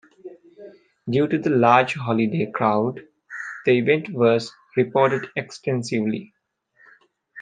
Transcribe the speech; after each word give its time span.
Due 1.07 1.27
to 1.27 1.37
the 1.37 1.51
large 1.51 1.93
holiday 1.93 2.49
crowd, 2.51 3.01
the 3.67 3.77
event 3.77 4.09
was 4.09 4.51
reported 4.75 5.29
extensively. 5.35 6.33